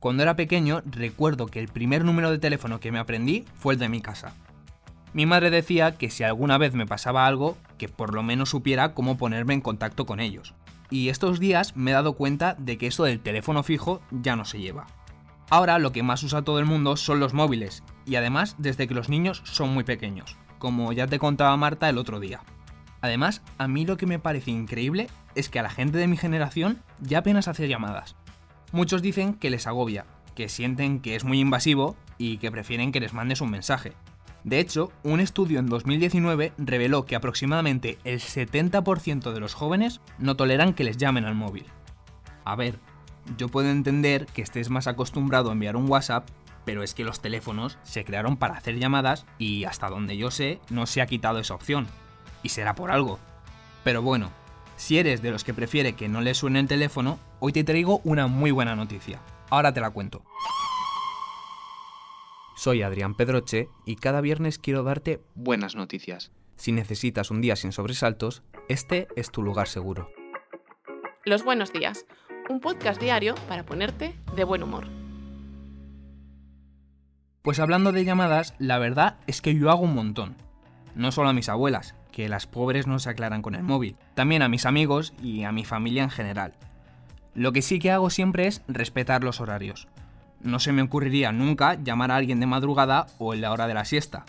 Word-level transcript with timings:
Cuando 0.00 0.22
era 0.22 0.36
pequeño 0.36 0.82
recuerdo 0.86 1.46
que 1.46 1.58
el 1.58 1.66
primer 1.66 2.04
número 2.04 2.30
de 2.30 2.38
teléfono 2.38 2.78
que 2.78 2.92
me 2.92 3.00
aprendí 3.00 3.44
fue 3.54 3.74
el 3.74 3.80
de 3.80 3.88
mi 3.88 4.00
casa. 4.00 4.32
Mi 5.12 5.26
madre 5.26 5.50
decía 5.50 5.96
que 5.96 6.08
si 6.08 6.22
alguna 6.22 6.56
vez 6.56 6.74
me 6.74 6.86
pasaba 6.86 7.26
algo, 7.26 7.56
que 7.78 7.88
por 7.88 8.14
lo 8.14 8.22
menos 8.22 8.50
supiera 8.50 8.94
cómo 8.94 9.16
ponerme 9.16 9.54
en 9.54 9.60
contacto 9.60 10.06
con 10.06 10.20
ellos. 10.20 10.54
Y 10.88 11.08
estos 11.08 11.40
días 11.40 11.76
me 11.76 11.90
he 11.90 11.94
dado 11.94 12.12
cuenta 12.12 12.54
de 12.58 12.78
que 12.78 12.86
esto 12.86 13.04
del 13.04 13.18
teléfono 13.18 13.64
fijo 13.64 14.00
ya 14.12 14.36
no 14.36 14.44
se 14.44 14.60
lleva. 14.60 14.86
Ahora 15.50 15.80
lo 15.80 15.90
que 15.90 16.04
más 16.04 16.22
usa 16.22 16.42
todo 16.42 16.60
el 16.60 16.66
mundo 16.66 16.96
son 16.96 17.18
los 17.18 17.34
móviles, 17.34 17.82
y 18.06 18.14
además 18.14 18.54
desde 18.58 18.86
que 18.86 18.94
los 18.94 19.08
niños 19.08 19.42
son 19.44 19.70
muy 19.70 19.82
pequeños, 19.82 20.36
como 20.58 20.92
ya 20.92 21.08
te 21.08 21.18
contaba 21.18 21.56
Marta 21.56 21.88
el 21.88 21.98
otro 21.98 22.20
día. 22.20 22.40
Además, 23.00 23.42
a 23.58 23.66
mí 23.66 23.84
lo 23.84 23.96
que 23.96 24.06
me 24.06 24.18
parece 24.18 24.50
increíble 24.50 25.08
es 25.34 25.48
que 25.48 25.58
a 25.58 25.62
la 25.62 25.70
gente 25.70 25.98
de 25.98 26.06
mi 26.06 26.16
generación 26.16 26.82
ya 27.00 27.18
apenas 27.18 27.48
hace 27.48 27.66
llamadas. 27.66 28.16
Muchos 28.72 29.02
dicen 29.02 29.34
que 29.34 29.50
les 29.50 29.66
agobia, 29.66 30.04
que 30.34 30.48
sienten 30.48 31.00
que 31.00 31.16
es 31.16 31.24
muy 31.24 31.40
invasivo 31.40 31.96
y 32.18 32.38
que 32.38 32.50
prefieren 32.50 32.92
que 32.92 33.00
les 33.00 33.14
mandes 33.14 33.40
un 33.40 33.50
mensaje. 33.50 33.94
De 34.44 34.60
hecho, 34.60 34.92
un 35.02 35.20
estudio 35.20 35.58
en 35.58 35.66
2019 35.66 36.52
reveló 36.58 37.04
que 37.06 37.16
aproximadamente 37.16 37.98
el 38.04 38.20
70% 38.20 39.32
de 39.32 39.40
los 39.40 39.54
jóvenes 39.54 40.00
no 40.18 40.36
toleran 40.36 40.74
que 40.74 40.84
les 40.84 40.96
llamen 40.96 41.24
al 41.24 41.34
móvil. 41.34 41.64
A 42.44 42.56
ver, 42.56 42.78
yo 43.36 43.48
puedo 43.48 43.68
entender 43.70 44.26
que 44.26 44.42
estés 44.42 44.70
más 44.70 44.86
acostumbrado 44.86 45.50
a 45.50 45.52
enviar 45.52 45.76
un 45.76 45.90
WhatsApp, 45.90 46.28
pero 46.64 46.82
es 46.82 46.94
que 46.94 47.04
los 47.04 47.20
teléfonos 47.20 47.78
se 47.82 48.04
crearon 48.04 48.36
para 48.36 48.54
hacer 48.54 48.78
llamadas 48.78 49.26
y 49.38 49.64
hasta 49.64 49.88
donde 49.88 50.16
yo 50.16 50.30
sé 50.30 50.60
no 50.70 50.86
se 50.86 51.00
ha 51.00 51.06
quitado 51.06 51.38
esa 51.38 51.54
opción. 51.54 51.86
Y 52.42 52.50
será 52.50 52.74
por 52.74 52.90
algo. 52.90 53.18
Pero 53.84 54.02
bueno, 54.02 54.30
si 54.78 54.96
eres 54.96 55.20
de 55.22 55.32
los 55.32 55.44
que 55.44 55.52
prefiere 55.52 55.94
que 55.94 56.08
no 56.08 56.20
le 56.20 56.34
suene 56.34 56.60
el 56.60 56.68
teléfono, 56.68 57.18
hoy 57.40 57.52
te 57.52 57.64
traigo 57.64 58.00
una 58.04 58.28
muy 58.28 58.52
buena 58.52 58.76
noticia. 58.76 59.20
Ahora 59.50 59.74
te 59.74 59.80
la 59.80 59.90
cuento. 59.90 60.22
Soy 62.56 62.82
Adrián 62.82 63.14
Pedroche 63.14 63.68
y 63.84 63.96
cada 63.96 64.20
viernes 64.20 64.58
quiero 64.58 64.84
darte 64.84 65.20
buenas 65.34 65.74
noticias. 65.74 66.30
Si 66.56 66.72
necesitas 66.72 67.30
un 67.30 67.40
día 67.40 67.56
sin 67.56 67.72
sobresaltos, 67.72 68.42
este 68.68 69.08
es 69.16 69.30
tu 69.30 69.42
lugar 69.42 69.68
seguro. 69.68 70.10
Los 71.24 71.44
buenos 71.44 71.72
días, 71.72 72.06
un 72.48 72.60
podcast 72.60 73.00
diario 73.00 73.34
para 73.48 73.66
ponerte 73.66 74.14
de 74.34 74.44
buen 74.44 74.62
humor. 74.62 74.86
Pues 77.42 77.58
hablando 77.58 77.92
de 77.92 78.04
llamadas, 78.04 78.54
la 78.58 78.78
verdad 78.78 79.18
es 79.26 79.40
que 79.40 79.54
yo 79.54 79.70
hago 79.70 79.82
un 79.82 79.94
montón. 79.94 80.36
No 80.94 81.12
solo 81.12 81.28
a 81.28 81.32
mis 81.32 81.48
abuelas, 81.48 81.94
que 82.18 82.28
las 82.28 82.48
pobres 82.48 82.88
no 82.88 82.98
se 82.98 83.10
aclaran 83.10 83.42
con 83.42 83.54
el 83.54 83.62
móvil, 83.62 83.94
también 84.16 84.42
a 84.42 84.48
mis 84.48 84.66
amigos 84.66 85.12
y 85.22 85.44
a 85.44 85.52
mi 85.52 85.64
familia 85.64 86.02
en 86.02 86.10
general. 86.10 86.52
Lo 87.32 87.52
que 87.52 87.62
sí 87.62 87.78
que 87.78 87.92
hago 87.92 88.10
siempre 88.10 88.48
es 88.48 88.60
respetar 88.66 89.22
los 89.22 89.40
horarios. 89.40 89.86
No 90.40 90.58
se 90.58 90.72
me 90.72 90.82
ocurriría 90.82 91.30
nunca 91.30 91.74
llamar 91.80 92.10
a 92.10 92.16
alguien 92.16 92.40
de 92.40 92.46
madrugada 92.46 93.06
o 93.18 93.34
en 93.34 93.40
la 93.40 93.52
hora 93.52 93.68
de 93.68 93.74
la 93.74 93.84
siesta. 93.84 94.24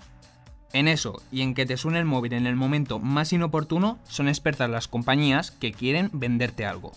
En 0.72 0.88
eso 0.88 1.20
y 1.32 1.42
en 1.42 1.56
que 1.56 1.66
te 1.66 1.78
suene 1.78 1.98
el 1.98 2.06
móvil 2.06 2.34
en 2.34 2.46
el 2.46 2.56
momento 2.56 3.00
más 3.00 3.34
inoportuno 3.34 3.98
son 4.08 4.28
expertas 4.28 4.70
las 4.70 4.88
compañías 4.88 5.50
que 5.50 5.72
quieren 5.72 6.12
venderte 6.14 6.68
algo. 6.68 6.92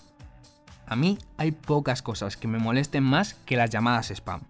A 0.86 0.94
mí 0.94 1.16
hay 1.38 1.52
pocas 1.52 2.02
cosas 2.02 2.36
que 2.36 2.48
me 2.48 2.58
molesten 2.58 3.02
más 3.02 3.32
que 3.46 3.56
las 3.56 3.70
llamadas 3.70 4.10
spam. 4.10 4.42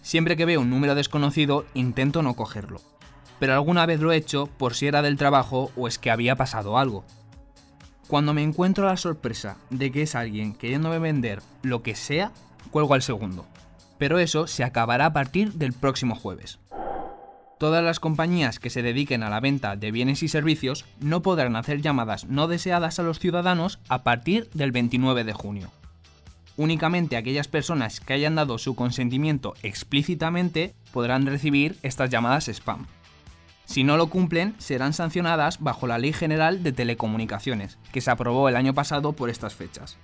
Siempre 0.00 0.38
que 0.38 0.46
veo 0.46 0.62
un 0.62 0.70
número 0.70 0.94
desconocido 0.94 1.66
intento 1.74 2.22
no 2.22 2.32
cogerlo, 2.32 2.80
pero 3.40 3.54
alguna 3.54 3.84
vez 3.86 3.98
lo 3.98 4.12
he 4.12 4.16
hecho 4.16 4.46
por 4.46 4.74
si 4.74 4.86
era 4.86 5.02
del 5.02 5.16
trabajo 5.16 5.72
o 5.76 5.88
es 5.88 5.98
que 5.98 6.12
había 6.12 6.36
pasado 6.36 6.78
algo. 6.78 7.04
Cuando 8.06 8.32
me 8.34 8.44
encuentro 8.44 8.86
la 8.86 8.96
sorpresa 8.96 9.56
de 9.70 9.90
que 9.90 10.02
es 10.02 10.14
alguien 10.14 10.54
queriéndome 10.54 11.00
vender 11.00 11.42
lo 11.62 11.82
que 11.82 11.96
sea, 11.96 12.30
cuelgo 12.70 12.94
al 12.94 13.02
segundo 13.02 13.46
pero 14.00 14.18
eso 14.18 14.46
se 14.46 14.64
acabará 14.64 15.04
a 15.04 15.12
partir 15.12 15.52
del 15.52 15.74
próximo 15.74 16.14
jueves. 16.14 16.58
Todas 17.58 17.84
las 17.84 18.00
compañías 18.00 18.58
que 18.58 18.70
se 18.70 18.80
dediquen 18.80 19.22
a 19.22 19.28
la 19.28 19.40
venta 19.40 19.76
de 19.76 19.92
bienes 19.92 20.22
y 20.22 20.28
servicios 20.28 20.86
no 21.00 21.20
podrán 21.20 21.54
hacer 21.54 21.82
llamadas 21.82 22.24
no 22.24 22.48
deseadas 22.48 22.98
a 22.98 23.02
los 23.02 23.18
ciudadanos 23.18 23.78
a 23.90 24.02
partir 24.02 24.48
del 24.54 24.72
29 24.72 25.24
de 25.24 25.34
junio. 25.34 25.70
Únicamente 26.56 27.18
aquellas 27.18 27.48
personas 27.48 28.00
que 28.00 28.14
hayan 28.14 28.36
dado 28.36 28.56
su 28.56 28.74
consentimiento 28.74 29.52
explícitamente 29.62 30.72
podrán 30.92 31.26
recibir 31.26 31.76
estas 31.82 32.08
llamadas 32.08 32.48
spam. 32.48 32.86
Si 33.70 33.84
no 33.84 33.96
lo 33.96 34.08
cumplen, 34.08 34.56
serán 34.58 34.92
sancionadas 34.92 35.60
bajo 35.60 35.86
la 35.86 35.96
Ley 35.96 36.12
General 36.12 36.64
de 36.64 36.72
Telecomunicaciones, 36.72 37.78
que 37.92 38.00
se 38.00 38.10
aprobó 38.10 38.48
el 38.48 38.56
año 38.56 38.74
pasado 38.74 39.12
por 39.12 39.30
estas 39.30 39.54
fechas. 39.54 39.96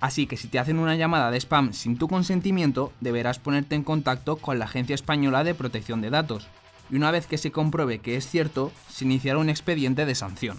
Así 0.00 0.26
que 0.26 0.36
si 0.36 0.48
te 0.48 0.58
hacen 0.58 0.80
una 0.80 0.96
llamada 0.96 1.30
de 1.30 1.36
spam 1.38 1.72
sin 1.72 1.96
tu 1.96 2.08
consentimiento, 2.08 2.92
deberás 3.00 3.38
ponerte 3.38 3.76
en 3.76 3.84
contacto 3.84 4.38
con 4.38 4.58
la 4.58 4.64
Agencia 4.64 4.96
Española 4.96 5.44
de 5.44 5.54
Protección 5.54 6.00
de 6.00 6.10
Datos. 6.10 6.48
Y 6.90 6.96
una 6.96 7.12
vez 7.12 7.28
que 7.28 7.38
se 7.38 7.52
compruebe 7.52 8.00
que 8.00 8.16
es 8.16 8.28
cierto, 8.28 8.72
se 8.88 9.04
iniciará 9.04 9.38
un 9.38 9.50
expediente 9.50 10.04
de 10.04 10.16
sanción. 10.16 10.58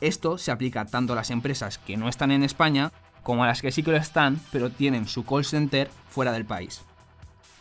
Esto 0.00 0.38
se 0.38 0.52
aplica 0.52 0.86
tanto 0.86 1.12
a 1.12 1.16
las 1.16 1.30
empresas 1.30 1.76
que 1.76 1.98
no 1.98 2.08
están 2.08 2.30
en 2.30 2.44
España 2.44 2.92
como 3.22 3.44
a 3.44 3.46
las 3.46 3.60
que 3.60 3.72
sí 3.72 3.82
que 3.82 3.90
lo 3.90 3.98
están, 3.98 4.40
pero 4.52 4.70
tienen 4.70 5.06
su 5.06 5.26
call 5.26 5.44
center 5.44 5.90
fuera 6.08 6.32
del 6.32 6.46
país. 6.46 6.80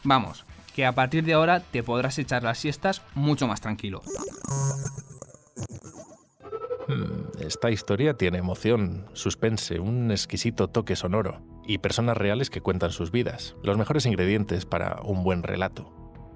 Vamos, 0.06 0.46
que 0.74 0.86
a 0.86 0.94
partir 0.94 1.24
de 1.24 1.34
ahora 1.34 1.60
te 1.60 1.84
podrás 1.84 2.18
echar 2.20 2.44
las 2.44 2.58
siestas 2.58 3.02
mucho 3.16 3.48
más 3.48 3.62
tranquilo. 3.62 4.02
Hmm, 6.88 7.40
esta 7.40 7.72
historia 7.72 8.16
tiene 8.16 8.40
emoción, 8.40 9.06
suspense, 9.14 9.80
un 9.80 10.12
exquisito 10.12 10.68
toque 10.68 10.96
sonoro 10.96 11.42
y 11.66 11.78
personas 11.78 12.18
reales 12.18 12.50
que 12.50 12.62
cuentan 12.62 12.92
sus 12.92 13.12
vidas, 13.12 13.56
los 13.64 13.78
mejores 13.78 14.06
ingredientes 14.06 14.66
para 14.66 15.02
un 15.04 15.24
buen 15.24 15.44
relato. 15.44 15.92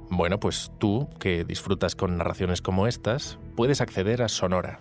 Bueno, 0.09 0.39
pues 0.39 0.71
tú, 0.77 1.09
que 1.19 1.43
disfrutas 1.43 1.95
con 1.95 2.17
narraciones 2.17 2.61
como 2.61 2.87
estas, 2.87 3.39
puedes 3.57 3.81
acceder 3.81 4.21
a 4.21 4.29
Sonora, 4.29 4.79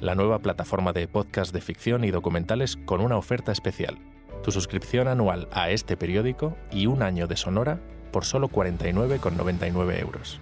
la 0.00 0.14
nueva 0.14 0.40
plataforma 0.40 0.92
de 0.92 1.08
podcast 1.08 1.54
de 1.54 1.62
ficción 1.62 2.04
y 2.04 2.10
documentales 2.10 2.76
con 2.84 3.00
una 3.00 3.16
oferta 3.16 3.52
especial. 3.52 3.98
Tu 4.42 4.52
suscripción 4.52 5.08
anual 5.08 5.48
a 5.50 5.70
este 5.70 5.96
periódico 5.96 6.58
y 6.70 6.86
un 6.86 7.02
año 7.02 7.26
de 7.26 7.36
Sonora 7.36 7.80
por 8.12 8.24
solo 8.24 8.48
49,99 8.48 10.00
euros. 10.00 10.40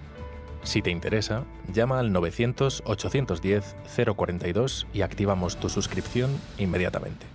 Si 0.65 0.83
te 0.83 0.91
interesa, 0.91 1.45
llama 1.73 1.99
al 1.99 2.13
900-810-042 2.13 4.87
y 4.95 5.03
activamos 5.03 5.59
tu 5.59 5.69
suscripción 5.69 6.31
inmediatamente. 6.59 7.27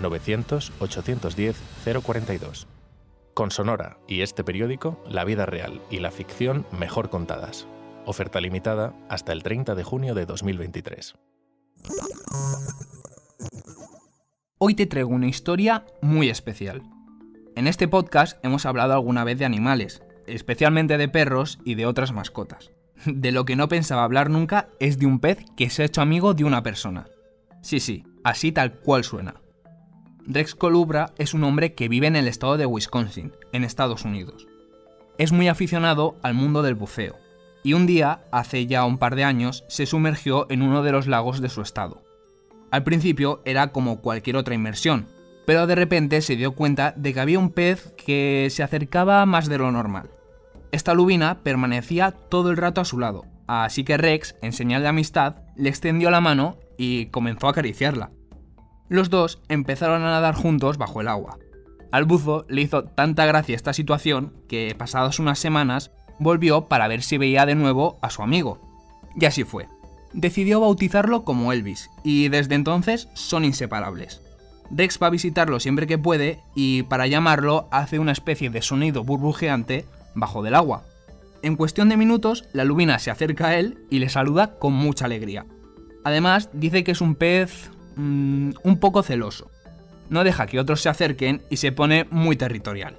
900-810-042. 0.00 2.66
Con 3.34 3.50
Sonora 3.50 3.98
y 4.08 4.22
este 4.22 4.42
periódico, 4.42 5.04
la 5.06 5.24
vida 5.24 5.44
real 5.46 5.82
y 5.90 5.98
la 6.00 6.10
ficción 6.10 6.66
mejor 6.76 7.10
contadas. 7.10 7.68
Oferta 8.06 8.40
limitada 8.40 8.94
hasta 9.08 9.32
el 9.32 9.42
30 9.42 9.74
de 9.74 9.84
junio 9.84 10.14
de 10.14 10.24
2023. 10.24 11.16
Hoy 14.58 14.74
te 14.74 14.86
traigo 14.86 15.10
una 15.10 15.28
historia 15.28 15.84
muy 16.00 16.30
especial. 16.30 16.82
En 17.58 17.66
este 17.66 17.88
podcast 17.88 18.38
hemos 18.44 18.66
hablado 18.66 18.92
alguna 18.92 19.24
vez 19.24 19.36
de 19.36 19.44
animales, 19.44 20.00
especialmente 20.28 20.96
de 20.96 21.08
perros 21.08 21.58
y 21.64 21.74
de 21.74 21.86
otras 21.86 22.12
mascotas. 22.12 22.70
De 23.04 23.32
lo 23.32 23.44
que 23.44 23.56
no 23.56 23.66
pensaba 23.66 24.04
hablar 24.04 24.30
nunca 24.30 24.68
es 24.78 25.00
de 25.00 25.06
un 25.06 25.18
pez 25.18 25.44
que 25.56 25.68
se 25.68 25.82
ha 25.82 25.86
hecho 25.86 26.00
amigo 26.00 26.34
de 26.34 26.44
una 26.44 26.62
persona. 26.62 27.08
Sí, 27.60 27.80
sí, 27.80 28.04
así 28.22 28.52
tal 28.52 28.74
cual 28.74 29.02
suena. 29.02 29.34
Rex 30.24 30.54
Colubra 30.54 31.10
es 31.18 31.34
un 31.34 31.42
hombre 31.42 31.74
que 31.74 31.88
vive 31.88 32.06
en 32.06 32.14
el 32.14 32.28
estado 32.28 32.58
de 32.58 32.66
Wisconsin, 32.66 33.32
en 33.50 33.64
Estados 33.64 34.04
Unidos. 34.04 34.46
Es 35.18 35.32
muy 35.32 35.48
aficionado 35.48 36.16
al 36.22 36.34
mundo 36.34 36.62
del 36.62 36.76
buceo, 36.76 37.16
y 37.64 37.72
un 37.72 37.86
día, 37.86 38.20
hace 38.30 38.68
ya 38.68 38.84
un 38.84 38.98
par 38.98 39.16
de 39.16 39.24
años, 39.24 39.64
se 39.66 39.84
sumergió 39.84 40.46
en 40.48 40.62
uno 40.62 40.84
de 40.84 40.92
los 40.92 41.08
lagos 41.08 41.40
de 41.40 41.48
su 41.48 41.62
estado. 41.62 42.04
Al 42.70 42.84
principio 42.84 43.42
era 43.44 43.72
como 43.72 44.00
cualquier 44.00 44.36
otra 44.36 44.54
inmersión, 44.54 45.08
pero 45.48 45.66
de 45.66 45.76
repente 45.76 46.20
se 46.20 46.36
dio 46.36 46.52
cuenta 46.52 46.92
de 46.94 47.14
que 47.14 47.20
había 47.20 47.38
un 47.38 47.48
pez 47.48 47.94
que 47.96 48.48
se 48.50 48.62
acercaba 48.62 49.24
más 49.24 49.48
de 49.48 49.56
lo 49.56 49.72
normal. 49.72 50.10
Esta 50.72 50.92
lubina 50.92 51.38
permanecía 51.42 52.10
todo 52.10 52.50
el 52.50 52.58
rato 52.58 52.82
a 52.82 52.84
su 52.84 52.98
lado, 52.98 53.24
así 53.46 53.82
que 53.82 53.96
Rex, 53.96 54.36
en 54.42 54.52
señal 54.52 54.82
de 54.82 54.88
amistad, 54.88 55.36
le 55.56 55.70
extendió 55.70 56.10
la 56.10 56.20
mano 56.20 56.58
y 56.76 57.06
comenzó 57.06 57.46
a 57.46 57.52
acariciarla. 57.52 58.10
Los 58.90 59.08
dos 59.08 59.40
empezaron 59.48 60.02
a 60.02 60.10
nadar 60.10 60.34
juntos 60.34 60.76
bajo 60.76 61.00
el 61.00 61.08
agua. 61.08 61.38
Al 61.92 62.04
buzo 62.04 62.44
le 62.50 62.60
hizo 62.60 62.84
tanta 62.84 63.24
gracia 63.24 63.56
esta 63.56 63.72
situación 63.72 64.34
que, 64.50 64.74
pasadas 64.76 65.18
unas 65.18 65.38
semanas, 65.38 65.92
volvió 66.18 66.66
para 66.68 66.88
ver 66.88 67.00
si 67.00 67.16
veía 67.16 67.46
de 67.46 67.54
nuevo 67.54 67.98
a 68.02 68.10
su 68.10 68.20
amigo. 68.20 68.60
Y 69.18 69.24
así 69.24 69.44
fue. 69.44 69.66
Decidió 70.12 70.60
bautizarlo 70.60 71.24
como 71.24 71.54
Elvis, 71.54 71.88
y 72.04 72.28
desde 72.28 72.54
entonces 72.54 73.08
son 73.14 73.46
inseparables. 73.46 74.27
Rex 74.70 74.98
va 75.02 75.06
a 75.06 75.10
visitarlo 75.10 75.60
siempre 75.60 75.86
que 75.86 75.98
puede 75.98 76.42
y 76.54 76.82
para 76.84 77.06
llamarlo 77.06 77.68
hace 77.70 77.98
una 77.98 78.12
especie 78.12 78.50
de 78.50 78.62
sonido 78.62 79.04
burbujeante 79.04 79.86
bajo 80.14 80.42
del 80.42 80.54
agua. 80.54 80.84
En 81.42 81.56
cuestión 81.56 81.88
de 81.88 81.96
minutos, 81.96 82.44
la 82.52 82.64
lubina 82.64 82.98
se 82.98 83.10
acerca 83.10 83.48
a 83.48 83.56
él 83.56 83.78
y 83.90 84.00
le 84.00 84.08
saluda 84.08 84.58
con 84.58 84.72
mucha 84.72 85.04
alegría. 85.04 85.46
Además, 86.04 86.50
dice 86.52 86.84
que 86.84 86.92
es 86.92 87.00
un 87.00 87.14
pez 87.14 87.70
mm, 87.96 88.50
un 88.62 88.80
poco 88.80 89.02
celoso. 89.02 89.50
No 90.10 90.24
deja 90.24 90.46
que 90.46 90.58
otros 90.58 90.80
se 90.80 90.88
acerquen 90.88 91.42
y 91.50 91.58
se 91.58 91.72
pone 91.72 92.06
muy 92.10 92.36
territorial. 92.36 92.96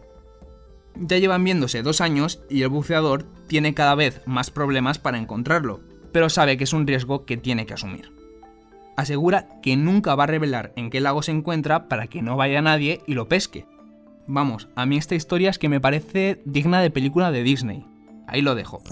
Ya 0.95 1.17
llevan 1.17 1.43
viéndose 1.43 1.81
dos 1.81 2.01
años 2.01 2.41
y 2.49 2.61
el 2.61 2.69
buceador 2.69 3.25
tiene 3.47 3.73
cada 3.73 3.95
vez 3.95 4.21
más 4.25 4.51
problemas 4.51 4.99
para 4.99 5.17
encontrarlo, 5.17 5.81
pero 6.11 6.29
sabe 6.29 6.57
que 6.57 6.63
es 6.65 6.73
un 6.73 6.87
riesgo 6.87 7.25
que 7.25 7.37
tiene 7.37 7.65
que 7.65 7.73
asumir. 7.73 8.18
Asegura 8.99 9.47
que 9.61 9.77
nunca 9.77 10.13
va 10.15 10.25
a 10.25 10.27
revelar 10.27 10.73
en 10.75 10.89
qué 10.89 10.99
lago 10.99 11.23
se 11.23 11.31
encuentra 11.31 11.87
para 11.87 12.07
que 12.07 12.21
no 12.21 12.35
vaya 12.35 12.61
nadie 12.61 13.01
y 13.07 13.13
lo 13.13 13.29
pesque. 13.29 13.65
Vamos, 14.27 14.67
a 14.75 14.85
mí 14.85 14.97
esta 14.97 15.15
historia 15.15 15.49
es 15.49 15.57
que 15.57 15.69
me 15.69 15.79
parece 15.79 16.41
digna 16.43 16.81
de 16.81 16.91
película 16.91 17.31
de 17.31 17.41
Disney. 17.41 17.85
Ahí 18.27 18.41
lo 18.41 18.55
dejo. 18.55 18.83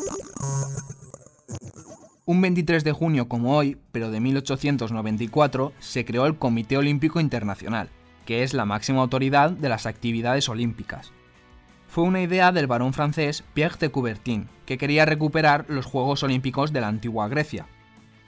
Un 2.24 2.42
23 2.42 2.86
de 2.86 2.94
junio 2.94 3.28
como 3.28 3.58
hoy, 3.58 3.80
pero 3.92 4.10
de 4.10 4.22
1894, 4.22 5.74
se 5.80 6.06
creó 6.06 6.26
el 6.26 6.38
Comité 6.38 6.78
Olímpico 6.78 7.20
Internacional, 7.20 7.90
que 8.26 8.44
es 8.44 8.54
la 8.54 8.64
máxima 8.64 9.02
autoridad 9.02 9.52
de 9.52 9.68
las 9.68 9.86
actividades 9.86 10.48
olímpicas. 10.48 11.12
Fue 11.90 12.06
una 12.06 12.22
idea 12.22 12.54
del 12.54 12.68
barón 12.68 12.94
francés 12.94 13.44
Pierre 13.54 13.76
de 13.78 13.92
Coubertin, 13.92 14.48
que 14.66 14.78
quería 14.78 15.06
recuperar 15.06 15.66
los 15.68 15.86
Juegos 15.86 16.24
Olímpicos 16.24 16.72
de 16.72 16.80
la 16.80 16.88
antigua 16.88 17.28
Grecia. 17.28 17.68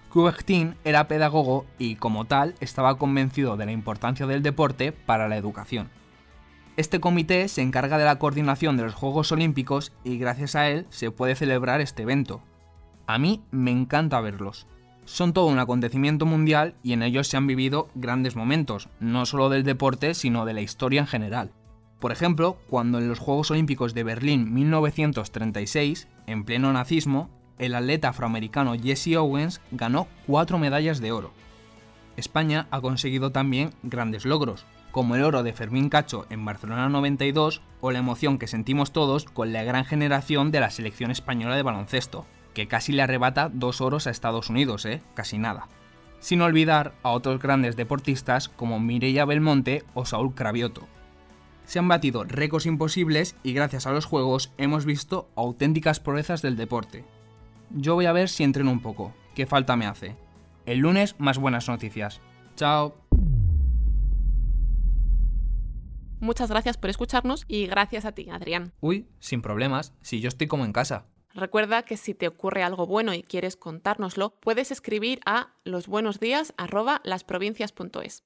Coubertin 0.10 0.76
era 0.84 1.08
pedagogo 1.08 1.66
y, 1.78 1.96
como 1.96 2.26
tal, 2.26 2.56
estaba 2.60 2.98
convencido 2.98 3.58
de 3.58 3.68
la 3.68 3.72
importancia 3.72 4.26
del 4.26 4.42
deporte 4.42 4.92
para 4.92 5.28
la 5.28 5.38
educación. 5.38 5.90
Este 6.78 7.00
comité 7.00 7.48
se 7.48 7.62
encarga 7.62 7.98
de 7.98 8.06
la 8.06 8.18
coordinación 8.18 8.78
de 8.78 8.84
los 8.84 8.94
Juegos 8.94 9.32
Olímpicos 9.32 9.92
y 10.04 10.18
gracias 10.18 10.56
a 10.56 10.70
él 10.70 10.88
se 10.90 11.12
puede 11.12 11.36
celebrar 11.36 11.82
este 11.82 12.04
evento. 12.04 12.42
A 13.06 13.18
mí 13.18 13.44
me 13.52 13.72
encanta 13.72 14.22
verlos. 14.22 14.66
Son 15.06 15.34
todo 15.34 15.48
un 15.48 15.60
acontecimiento 15.60 16.26
mundial 16.26 16.76
y 16.84 16.94
en 16.94 17.04
ellos 17.04 17.28
se 17.28 17.38
han 17.38 17.48
vivido 17.48 17.90
grandes 17.96 18.36
momentos, 18.36 18.90
no 19.00 19.26
solo 19.26 19.50
del 19.50 19.64
deporte, 19.64 20.14
sino 20.14 20.46
de 20.46 20.54
la 20.54 20.62
historia 20.62 21.02
en 21.02 21.08
general. 21.08 21.52
Por 22.00 22.12
ejemplo, 22.12 22.58
cuando 22.70 23.00
en 23.00 23.10
los 23.10 23.20
Juegos 23.20 23.52
Olímpicos 23.52 23.94
de 23.94 24.04
Berlín 24.04 24.54
1936, 24.54 26.08
en 26.28 26.46
pleno 26.46 26.72
nazismo, 26.72 27.30
el 27.60 27.76
atleta 27.76 28.10
afroamericano 28.10 28.74
Jesse 28.74 29.16
Owens 29.18 29.62
ganó 29.72 30.08
cuatro 30.26 30.58
medallas 30.58 31.00
de 31.00 31.12
oro. 31.12 31.32
España 32.18 32.68
ha 32.72 32.82
conseguido 32.82 33.32
también 33.32 33.74
grandes 33.84 34.26
logros, 34.26 34.66
como 34.92 35.16
el 35.16 35.24
oro 35.24 35.44
de 35.44 35.54
Fermín 35.54 35.90
Cacho 35.90 36.26
en 36.30 36.44
Barcelona 36.44 36.90
92 36.90 37.62
o 37.82 37.92
la 37.92 38.00
emoción 38.00 38.40
que 38.40 38.48
sentimos 38.48 38.92
todos 38.92 39.26
con 39.26 39.54
la 39.54 39.64
gran 39.64 39.86
generación 39.86 40.52
de 40.52 40.60
la 40.60 40.72
selección 40.72 41.12
española 41.12 41.56
de 41.56 41.64
baloncesto, 41.64 42.26
que 42.54 42.68
casi 42.68 42.92
le 42.92 43.04
arrebata 43.04 43.50
dos 43.54 43.80
oros 43.80 44.08
a 44.08 44.10
Estados 44.10 44.50
Unidos, 44.50 44.86
¿eh? 44.86 45.02
Casi 45.14 45.38
nada. 45.38 45.68
Sin 46.20 46.42
olvidar 46.42 46.94
a 47.04 47.12
otros 47.12 47.40
grandes 47.40 47.76
deportistas 47.76 48.50
como 48.50 48.80
Mireia 48.80 49.26
Belmonte 49.26 49.84
o 49.94 50.06
Saúl 50.06 50.34
Cravioto 50.34 50.88
se 51.70 51.78
han 51.78 51.88
batido 51.88 52.24
récords 52.24 52.66
imposibles 52.66 53.36
y 53.44 53.54
gracias 53.54 53.86
a 53.86 53.92
los 53.92 54.06
juegos 54.06 54.52
hemos 54.58 54.86
visto 54.86 55.30
auténticas 55.36 56.00
proezas 56.00 56.42
del 56.42 56.58
deporte. 56.58 57.06
Yo 57.71 57.95
voy 57.95 58.06
a 58.06 58.13
ver 58.13 58.30
si 58.30 58.44
entreno 58.44 58.71
un 58.71 58.81
poco, 58.81 59.13
qué 59.36 59.45
falta 59.45 59.75
me 59.75 59.86
hace. 59.86 60.16
El 60.66 60.80
lunes 60.80 61.16
más 61.19 61.38
buenas 61.38 61.68
noticias. 61.68 62.19
Chao. 62.56 62.95
Muchas 66.19 66.50
gracias 66.50 66.77
por 66.77 66.89
escucharnos 66.89 67.45
y 67.48 67.68
gracias 67.68 68.06
a 68.06 68.12
ti, 68.12 68.27
Adrián. 68.30 68.74
Uy, 68.81 69.07
sin 69.19 69.42
problemas, 69.42 69.94
si 70.01 70.19
yo 70.19 70.27
estoy 70.27 70.48
como 70.48 70.66
en 70.66 70.74
casa. 70.74 71.06
Recuerda 71.33 71.83
que 71.83 71.95
si 71.95 72.13
te 72.13 72.27
ocurre 72.27 72.63
algo 72.63 72.86
bueno 72.88 73.13
y 73.13 73.24
quieres 73.24 73.56
contárnoslo, 73.56 74.36
puedes 74.42 74.71
escribir 74.71 75.21
a 75.25 75.54
losbuenosdías@lasprovincias.es. 75.63 78.25